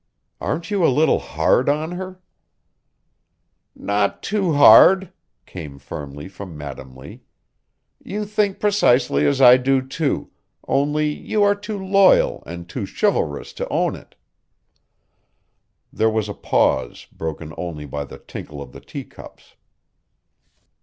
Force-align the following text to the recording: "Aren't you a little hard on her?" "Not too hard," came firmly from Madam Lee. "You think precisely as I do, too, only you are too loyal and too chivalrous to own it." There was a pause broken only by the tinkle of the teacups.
"Aren't 0.39 0.71
you 0.71 0.83
a 0.83 0.87
little 0.89 1.19
hard 1.19 1.69
on 1.69 1.91
her?" 1.91 2.19
"Not 3.75 4.23
too 4.23 4.53
hard," 4.53 5.13
came 5.45 5.77
firmly 5.77 6.27
from 6.27 6.57
Madam 6.57 6.95
Lee. 6.97 7.21
"You 8.03 8.25
think 8.25 8.59
precisely 8.59 9.27
as 9.27 9.39
I 9.41 9.57
do, 9.57 9.79
too, 9.87 10.31
only 10.67 11.07
you 11.07 11.43
are 11.43 11.53
too 11.53 11.77
loyal 11.77 12.41
and 12.47 12.67
too 12.67 12.87
chivalrous 12.87 13.53
to 13.53 13.69
own 13.69 13.95
it." 13.95 14.15
There 15.93 16.09
was 16.09 16.27
a 16.27 16.33
pause 16.33 17.05
broken 17.11 17.53
only 17.55 17.85
by 17.85 18.05
the 18.05 18.17
tinkle 18.17 18.59
of 18.59 18.71
the 18.71 18.81
teacups. 18.81 19.55